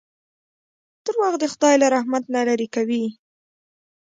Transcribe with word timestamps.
•دروغ 1.05 1.33
د 1.39 1.43
خدای 1.53 1.75
له 1.81 1.87
رحمت 1.95 2.23
نه 2.35 2.41
لرې 2.47 2.67
کوي. 2.75 3.05